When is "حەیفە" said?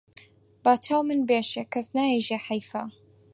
2.47-2.83